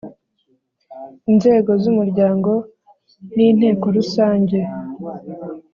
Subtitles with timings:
[1.31, 2.51] Inzego z Umuryango
[3.35, 4.59] ni Inteko Rusange